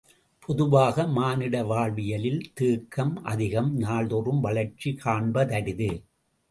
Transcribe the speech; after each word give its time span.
பொதுவாக 0.39 1.05
மானிட 1.07 1.63
வாழ்வியலில் 1.63 2.41
தேக்கம் 2.53 3.23
அதிகம் 3.23 3.77
நாள்தோறும் 3.77 4.39
வளர்ச்சி 4.39 4.97
காண்பதரிது. 5.05 5.91